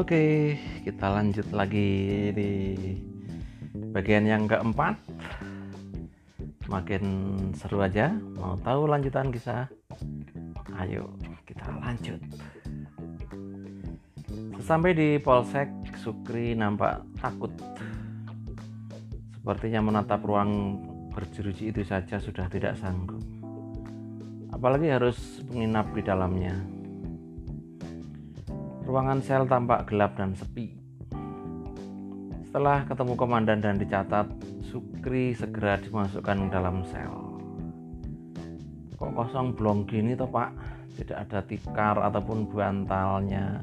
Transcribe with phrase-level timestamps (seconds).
[0.00, 2.72] Oke, kita lanjut lagi di
[3.92, 4.96] bagian yang keempat.
[6.72, 7.04] Makin
[7.52, 8.08] seru aja.
[8.40, 9.68] Mau tahu lanjutan kisah?
[10.80, 11.04] Ayo,
[11.44, 12.16] kita lanjut.
[14.56, 15.68] Sesampai di polsek,
[16.00, 17.52] Sukri nampak takut.
[19.36, 20.80] Sepertinya menatap ruang
[21.12, 23.20] berjeruji itu saja sudah tidak sanggup.
[24.48, 26.79] Apalagi harus menginap di dalamnya.
[28.90, 30.74] Ruangan sel tampak gelap dan sepi.
[32.42, 34.26] Setelah ketemu komandan dan dicatat,
[34.66, 37.14] Sukri segera dimasukkan dalam sel.
[38.98, 40.50] Kok kosong belum gini toh pak?
[40.98, 43.62] Tidak ada tikar ataupun bantalnya?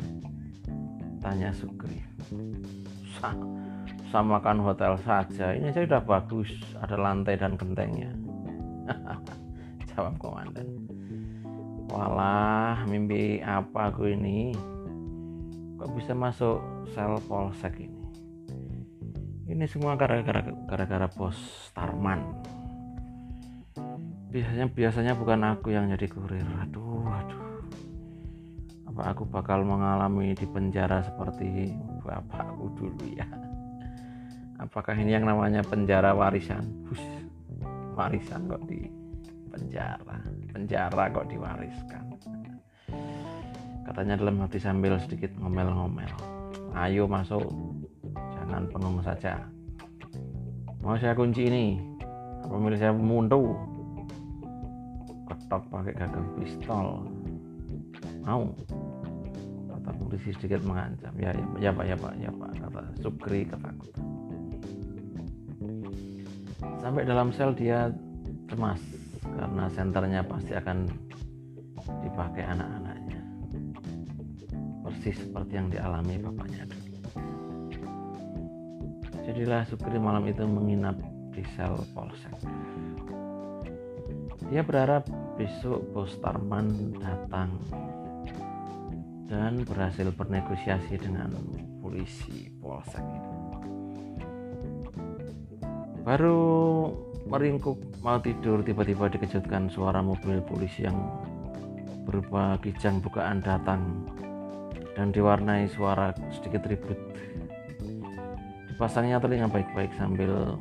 [1.19, 1.99] Tanya Sukri.
[3.19, 3.35] Sa
[4.07, 8.15] samakan hotel saja, ini aja sudah bagus, ada lantai dan gentengnya.
[9.91, 10.87] Jawab komandan.
[11.91, 14.76] Walah, mimpi apa aku ini?
[15.77, 16.57] Kok bisa masuk
[16.91, 18.01] sel polsek ini?
[19.47, 21.37] Ini semua gara-gara gara-gara bos
[21.71, 22.19] Tarman
[24.27, 26.45] biasanya biasanya bukan aku yang jadi kurir.
[26.61, 27.45] Aduh aduh.
[28.91, 31.71] Apa aku bakal mengalami di penjara seperti
[32.03, 33.27] bapakku dulu ya?
[34.57, 36.65] Apakah ini yang namanya penjara warisan?
[36.89, 37.01] Hus,
[37.93, 38.89] warisan kok di
[39.53, 40.17] penjara.
[40.49, 42.06] Penjara kok diwariskan
[43.87, 46.11] katanya dalam hati sambil sedikit ngomel-ngomel.
[46.75, 47.47] Ayo masuk.
[48.35, 49.39] Jangan pengong saja.
[50.83, 51.79] Mau saya kunci ini?
[52.43, 53.55] Apa milih saya mundu?
[55.31, 57.07] Ketok pakai gagang pistol.
[58.27, 58.51] Mau?
[59.71, 61.15] Kata polisi sedikit mengancam.
[61.15, 62.51] Ya ya, ya pak ya pak ya pak.
[62.59, 64.07] Kata Sukri ketakutan
[66.87, 67.91] sampai dalam sel dia
[68.47, 68.79] cemas
[69.27, 70.87] karena senternya pasti akan
[71.99, 72.96] dipakai anak-anaknya
[74.97, 76.89] persis seperti yang dialami bapaknya dulu.
[79.29, 80.97] Jadilah Sukri malam itu menginap
[81.29, 82.33] di sel polsek.
[84.49, 85.05] Dia berharap
[85.37, 87.53] besok bos Tarman datang
[89.29, 91.29] dan berhasil bernegosiasi dengan
[91.77, 93.31] polisi polsek itu.
[96.01, 96.39] Baru
[97.29, 100.97] meringkuk mau tidur tiba-tiba dikejutkan suara mobil polisi yang
[102.07, 104.07] berupa kijang bukaan datang
[104.97, 106.97] dan diwarnai suara sedikit ribut.
[108.73, 110.57] Dipasangnya telinga baik-baik sambil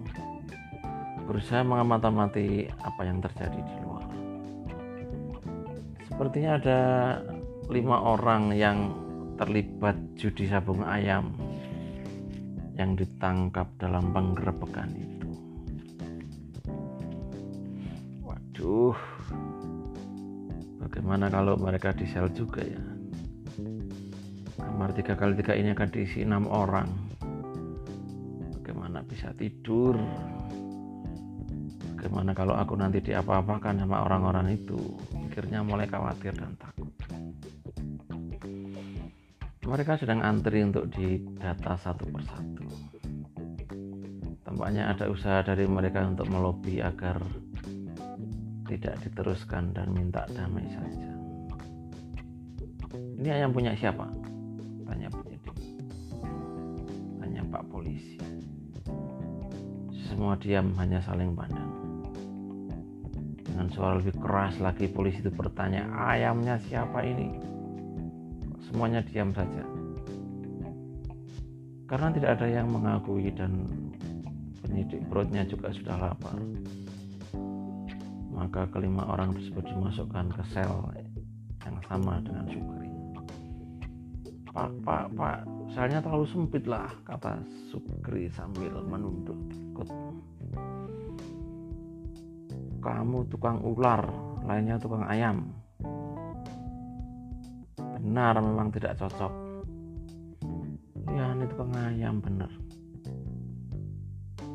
[1.25, 4.05] berusaha mengamati apa yang terjadi di luar.
[6.05, 6.81] Sepertinya ada
[7.73, 8.93] lima orang yang
[9.41, 11.33] terlibat judi sabung ayam
[12.77, 15.31] yang ditangkap dalam penggerebekan itu.
[18.21, 18.97] Waduh,
[20.85, 22.96] bagaimana kalau mereka di sel juga ya?
[24.77, 26.85] Kamar 3 kali 3 ini akan diisi enam orang.
[28.61, 29.97] Bagaimana bisa tidur?
[31.97, 34.77] Bagaimana kalau aku nanti diapa-apakan sama orang-orang itu?
[35.17, 36.93] Pikirnya mulai khawatir dan takut.
[39.65, 42.69] Mereka sedang antri untuk didata satu persatu.
[44.45, 47.17] Tampaknya ada usaha dari mereka untuk melobi agar
[48.69, 51.09] tidak diteruskan dan minta damai saja.
[53.17, 54.26] Ini ayam punya siapa
[57.87, 58.19] polisi.
[60.11, 61.71] Semua diam hanya saling pandang.
[63.47, 67.39] Dengan suara lebih keras lagi polisi itu bertanya ayamnya siapa ini?
[68.67, 69.63] Semuanya diam saja.
[71.87, 73.71] Karena tidak ada yang mengakui dan
[74.67, 76.35] penyidik perutnya juga sudah lapar.
[78.35, 80.75] Maka kelima orang tersebut dimasukkan ke sel
[81.65, 82.86] yang sama dengan Sukri
[84.57, 85.45] pak pak pak.
[85.77, 89.89] Selnya terlalu sempit lah kata Sukri sambil menunduk tikut
[92.81, 94.09] kamu tukang ular
[94.49, 95.53] lainnya tukang ayam.
[97.77, 99.33] Benar memang tidak cocok.
[101.13, 102.49] Ya ini tukang ayam bener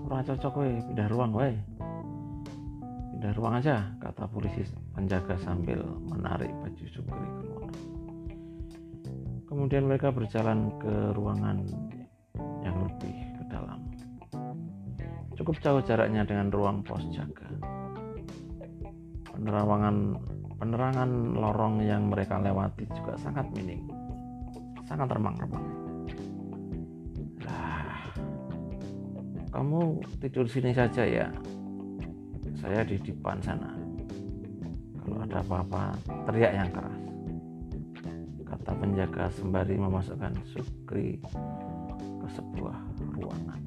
[0.01, 0.75] kurang cocok weh.
[0.89, 1.56] Pindah ruang weh.
[3.13, 4.65] Pindah ruang aja kata polisi
[4.97, 7.69] penjaga sambil menarik baju Sukri keluar
[9.51, 11.59] Kemudian mereka berjalan ke ruangan
[12.63, 13.83] yang lebih ke dalam.
[15.36, 17.51] Cukup jauh jaraknya dengan ruang pos jaga.
[19.36, 20.15] Penerangan
[20.56, 23.92] penerangan lorong yang mereka lewati juga sangat minim,
[24.88, 25.68] sangat remang-remang.
[27.44, 28.07] Lah,
[29.51, 31.27] kamu tidur sini saja ya.
[32.56, 33.75] Saya di depan sana.
[35.04, 35.92] Kalau ada apa-apa,
[36.24, 37.11] teriak yang keras
[38.62, 41.18] kata penjaga sembari memasukkan Sukri
[42.22, 42.78] ke sebuah
[43.18, 43.58] ruangan.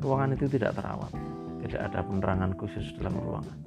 [0.00, 1.12] Ruangan itu tidak terawat,
[1.60, 3.58] tidak ada penerangan khusus dalam ruangan.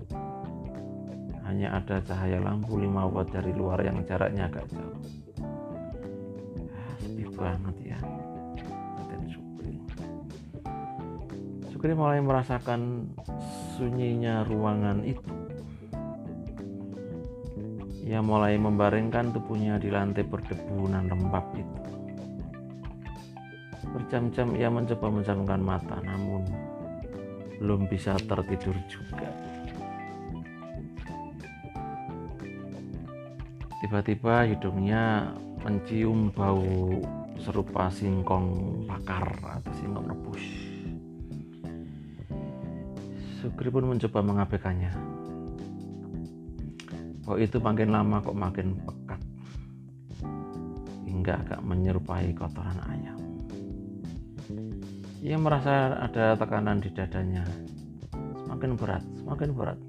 [1.46, 4.98] Hanya ada cahaya lampu 5 watt dari luar yang jaraknya agak jauh.
[7.06, 8.00] Sepi banget ya,
[8.98, 9.78] Raden Sukri.
[11.70, 13.14] Sukri mulai merasakan
[13.78, 15.15] sunyinya ruangan itu.
[18.06, 21.82] Ia mulai membaringkan tubuhnya di lantai berdebu dan lembab itu.
[23.98, 26.46] Berjam-jam ia mencoba menjamkan mata, namun
[27.58, 29.26] belum bisa tertidur juga.
[33.82, 35.34] Tiba-tiba hidungnya
[35.66, 37.02] mencium bau
[37.42, 40.46] serupa singkong bakar atau singkong rebus.
[43.42, 45.15] Sugri pun mencoba mengabaikannya.
[47.26, 49.22] Bau itu makin lama kok makin pekat
[51.10, 53.18] hingga agak menyerupai kotoran ayam.
[55.26, 57.42] Ia merasa ada tekanan di dadanya.
[58.46, 59.80] Semakin berat, semakin berat.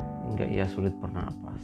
[0.00, 1.60] Hingga ia sulit bernapas.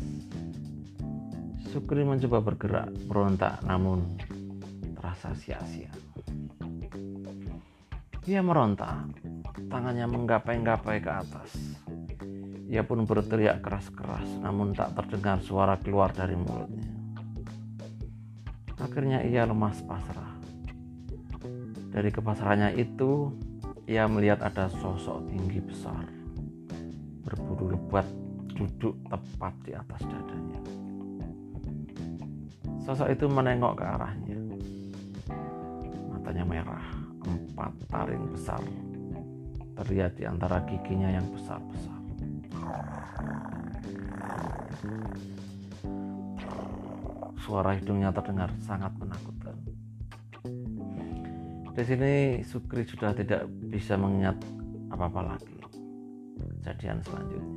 [1.73, 4.05] Sukri mencoba bergerak, berontak, namun
[5.01, 5.89] terasa sia-sia.
[8.29, 9.09] Ia meronta,
[9.73, 11.57] tangannya menggapai-gapai ke atas.
[12.75, 16.91] Ia pun berteriak keras-keras, namun tak terdengar suara keluar dari mulutnya.
[18.83, 20.35] Akhirnya ia lemas pasrah.
[21.95, 23.31] Dari kepasrahannya itu,
[23.87, 26.03] ia melihat ada sosok tinggi besar,
[27.23, 28.11] berbulu lebat,
[28.59, 30.61] duduk tepat di atas dadanya.
[32.83, 34.39] Sosok itu menengok ke arahnya.
[36.11, 36.87] Matanya merah,
[37.23, 38.59] empat taring besar
[39.79, 41.94] terlihat di antara giginya yang besar-besar.
[47.45, 49.57] Suara hidungnya terdengar sangat menakutkan.
[51.75, 54.39] Di sini Sukri sudah tidak bisa mengingat
[54.89, 55.59] apa-apa lagi
[56.65, 57.57] kejadian selanjutnya.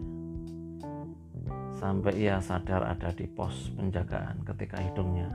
[1.78, 5.30] Sampai ia sadar ada di pos penjagaan ketika hidungnya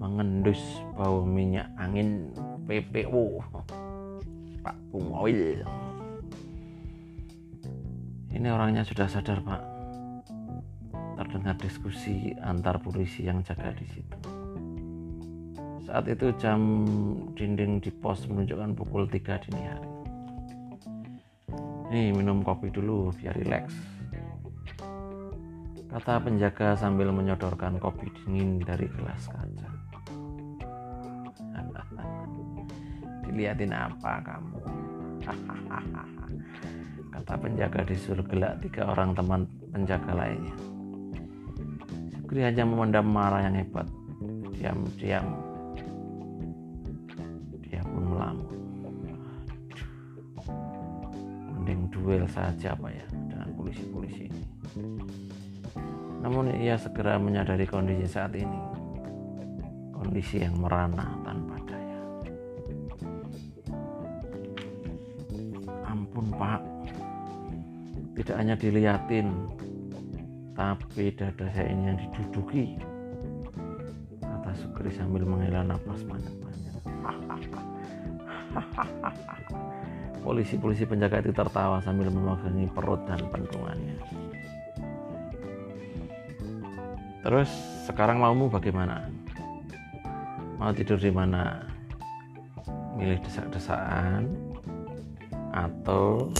[0.00, 2.32] mengendus bau minyak angin
[2.64, 3.44] PPO
[4.64, 5.60] Pak Pumoil.
[8.32, 9.62] Ini orangnya sudah sadar Pak.
[11.20, 14.18] Terdengar diskusi antar polisi yang jaga di situ.
[15.84, 16.88] Saat itu jam
[17.36, 19.90] dinding di pos menunjukkan pukul 3 dini hari.
[21.92, 23.76] Nih minum kopi dulu biar rileks.
[25.92, 29.68] Kata penjaga sambil menyodorkan kopi dingin dari gelas kaca.
[33.28, 34.56] Dilihatin apa kamu?
[37.22, 40.56] Kata penjaga disuruh gelak tiga orang teman penjaga lainnya.
[42.18, 43.86] Sukri hanya memendam marah yang hebat.
[44.58, 45.52] Diam-diam
[51.62, 54.42] mending duel saja apa ya dengan polisi-polisi ini
[56.18, 58.60] namun ia segera menyadari kondisi saat ini
[59.94, 61.71] kondisi yang merana tanpa
[68.32, 69.28] tidak hanya dilihatin
[70.56, 72.80] tapi dada saya ini yang diduduki
[74.24, 76.80] kata Sukri sambil menghela nafas panjang-panjang
[80.24, 84.00] Polisi-polisi penjaga itu tertawa sambil memegangi perut dan pendungannya.
[87.20, 87.50] Terus
[87.84, 89.12] sekarang maumu bagaimana?
[90.56, 91.68] Mau tidur di mana?
[92.96, 94.30] Milih desak-desakan
[95.52, 96.30] atau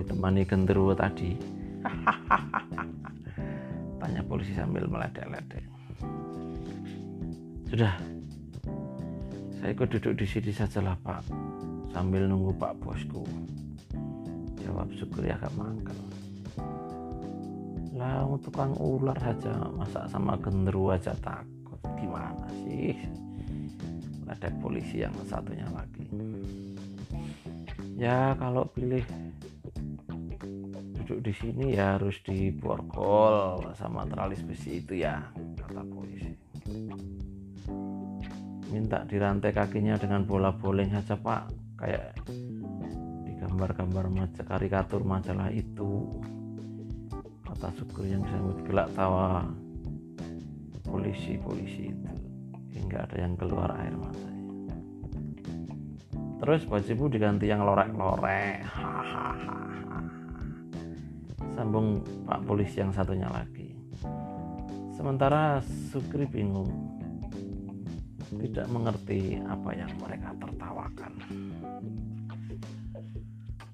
[0.00, 1.36] ditemani genderuwo tadi?
[4.00, 5.64] Tanya polisi sambil meledek-ledek.
[7.70, 7.94] Sudah,
[9.60, 11.22] saya ikut duduk di sini sajalah Pak
[11.92, 13.22] sambil nunggu Pak Bosku.
[14.64, 16.00] Jawab syukur ya agak mangkel.
[17.94, 22.96] Lah tukang ular saja masa sama genderu aja takut gimana sih?
[24.24, 26.06] Ada polisi yang satunya lagi.
[28.00, 29.04] Ya kalau pilih
[31.10, 35.18] duduk di sini ya harus di borgol sama teralis besi itu ya
[35.58, 36.30] kata polisi.
[38.70, 41.50] Minta dirantai kakinya dengan bola bowling saja pak.
[41.82, 42.14] Kayak
[43.26, 46.06] di gambar-gambar majalah karikatur majalah itu.
[47.42, 49.50] Kata syukur yang sangat gelak tawa
[50.86, 52.10] polisi-polisi itu.
[52.78, 54.30] Hingga ada yang keluar air matanya
[56.40, 58.64] terus bajumu diganti yang lorek-lorek
[61.60, 63.70] sambung pak polisi yang satunya lagi
[65.00, 66.68] Sementara Sukri bingung,
[68.36, 71.12] tidak mengerti apa yang mereka tertawakan.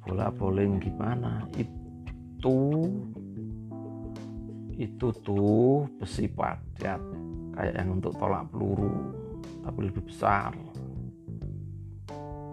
[0.06, 1.42] Bola bowling gimana?
[1.58, 2.86] Itu
[4.78, 7.02] itu tuh besi padat
[7.58, 8.92] kayak yang untuk tolak peluru
[9.66, 10.52] tapi lebih besar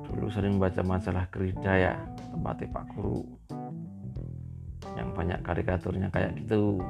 [0.07, 1.95] dulu sering baca majalah Gerida ya
[2.31, 3.42] tempatnya Pak Guru
[4.97, 6.81] yang banyak karikaturnya kayak gitu.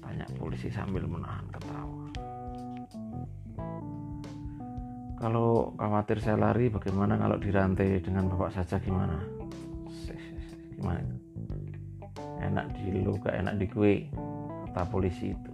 [0.00, 2.04] Tanya polisi sambil menahan ketawa.
[5.20, 9.16] Kalau khawatir saya lari bagaimana kalau dirantai dengan bapak saja gimana?
[10.76, 11.00] Gimana
[12.44, 13.94] enak di lu gak enak di gue
[14.68, 15.52] kata polisi itu.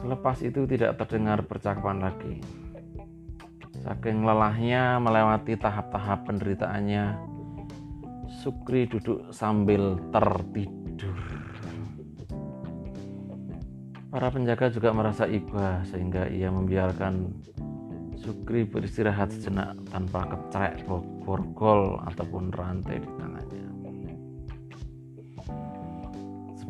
[0.00, 2.40] Selepas itu tidak terdengar percakapan lagi.
[3.84, 7.29] Saking lelahnya melewati tahap-tahap penderitaannya
[8.40, 11.12] Sukri duduk sambil tertidur
[14.08, 17.36] para penjaga juga merasa iba sehingga ia membiarkan
[18.16, 20.88] Sukri beristirahat sejenak tanpa kecerek
[21.20, 23.70] borgol ataupun rantai di tangannya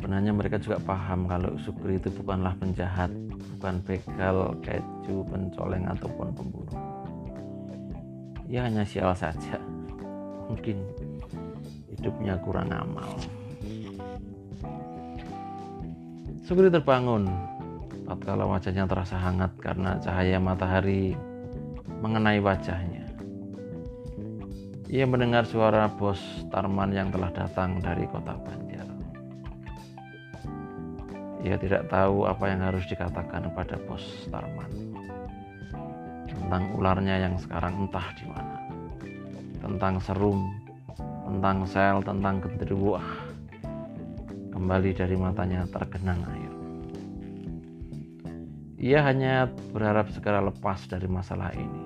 [0.01, 3.13] sebenarnya mereka juga paham kalau Sukri itu bukanlah penjahat,
[3.55, 6.81] bukan begal, keju, pencoleng ataupun pembunuh.
[8.49, 9.61] Ia hanya sial saja.
[10.49, 10.81] Mungkin
[12.01, 13.13] hidupnya kurang amal.
[16.41, 17.29] Sukri terbangun
[18.09, 21.13] tatkala wajahnya terasa hangat karena cahaya matahari
[22.01, 23.05] mengenai wajahnya.
[24.89, 28.89] Ia mendengar suara bos Tarman yang telah datang dari kota Banjar.
[31.45, 34.67] Ia tidak tahu apa yang harus dikatakan kepada bos Tarman
[36.27, 38.57] tentang ularnya yang sekarang entah di mana,
[39.63, 40.60] tentang serum,
[41.31, 42.99] tentang sel, tentang genderuwo.
[44.51, 46.53] Kembali dari matanya tergenang air.
[48.81, 51.81] Ia hanya berharap segera lepas dari masalah ini.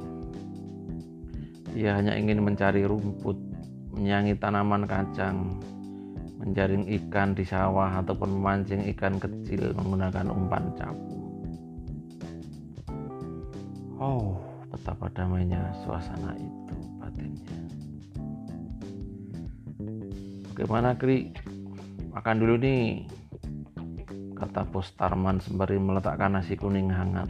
[1.77, 3.35] Ia hanya ingin mencari rumput,
[3.93, 5.59] menyangi tanaman kacang,
[6.41, 11.27] menjaring ikan di sawah ataupun memancing ikan kecil menggunakan umpan capung.
[13.99, 14.39] Oh,
[14.71, 17.64] betapa damainya suasana itu batinnya.
[20.55, 21.35] Bagaimana Kri?
[22.15, 23.03] Makan dulu nih,
[24.39, 27.27] kata Bos Tarman sembari meletakkan nasi kuning hangat.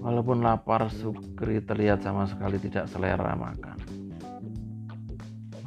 [0.00, 3.76] Walaupun lapar, Sukri terlihat sama sekali tidak selera makan.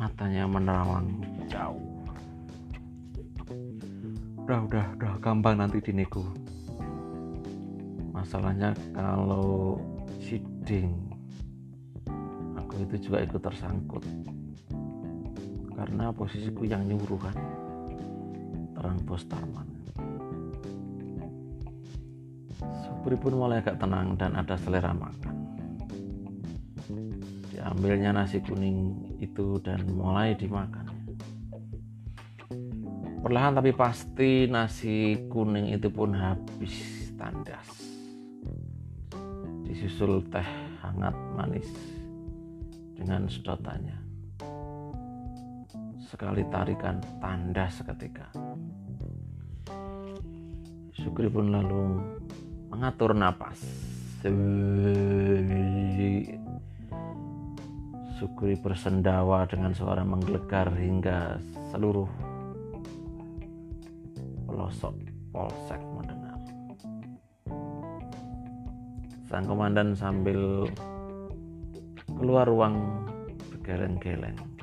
[0.02, 1.96] Matanya menerawang jauh
[4.46, 6.22] udah udah udah gampang nanti dinego
[8.14, 9.82] masalahnya kalau
[10.22, 10.94] siding
[12.54, 14.06] aku itu juga ikut tersangkut
[15.76, 17.38] karena posisiku yang nyuruh kan
[18.76, 19.68] terang bos Tarman
[22.82, 25.36] Supri pun mulai agak tenang dan ada selera makan
[27.52, 30.96] diambilnya nasi kuning itu dan mulai dimakan
[33.26, 37.66] Perlahan tapi pasti nasi kuning itu pun habis tandas.
[39.66, 40.46] Disusul teh
[40.86, 41.66] hangat manis
[42.94, 44.05] dengan sedotannya.
[46.16, 48.32] Sekali tarikan tandas seketika.
[50.96, 52.00] Sukri pun lalu
[52.72, 53.60] mengatur napas.
[58.16, 61.36] Sukri bersendawa dengan suara menggelegar hingga
[61.76, 62.08] seluruh
[64.48, 64.96] pelosok
[65.36, 66.40] polsek mendengar.
[69.28, 70.64] Sang komandan sambil
[72.16, 73.04] keluar ruang
[73.52, 74.55] bergeleng-geleng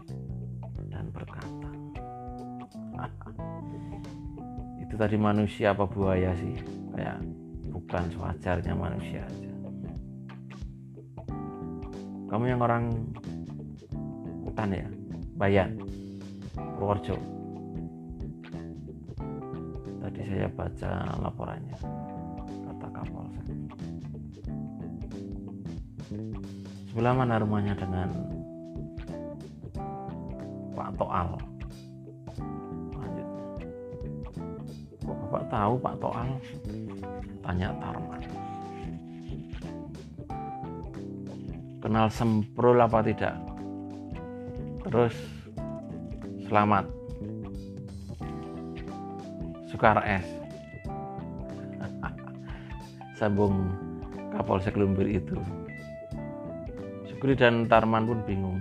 [4.93, 6.53] itu tadi manusia apa buaya sih?
[6.93, 7.25] Kayak
[7.73, 9.53] bukan sewajarnya manusia aja.
[12.29, 12.93] Kamu yang orang
[14.45, 14.89] hutan ya,
[15.37, 15.81] Bayan,
[16.77, 17.17] Purworejo.
[20.01, 20.91] Tadi saya baca
[21.25, 21.79] laporannya.
[22.69, 23.49] Kata Kapolsek.
[26.93, 28.13] Sebelah mana rumahnya dengan
[30.77, 31.52] Pak Toal
[35.33, 36.29] Bapak tahu Pak Toal
[37.41, 38.21] tanya Tarman.
[41.81, 43.33] Kenal semprul apa tidak?
[44.85, 45.17] Terus
[46.45, 46.85] selamat.
[49.73, 50.29] Sukar S
[53.17, 53.73] sambung
[54.37, 55.41] Kapolsek Lumbir itu.
[57.09, 58.61] Sukri dan Tarman pun bingung.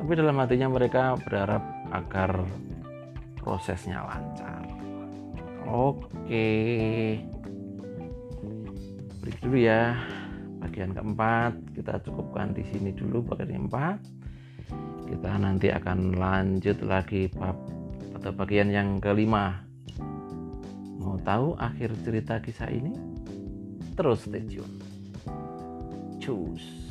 [0.00, 1.60] Tapi dalam hatinya mereka berharap
[1.92, 2.48] agar
[3.36, 4.63] prosesnya lancar
[5.68, 6.50] oke.
[9.20, 9.96] Break dulu ya.
[10.60, 14.00] Bagian keempat kita cukupkan di sini dulu bagian keempat
[15.04, 17.54] kita nanti akan lanjut lagi bab
[18.16, 19.62] atau bagian yang kelima.
[20.98, 22.96] Mau tahu akhir cerita kisah ini?
[23.94, 24.80] Terus stay tune.
[26.18, 26.83] Choose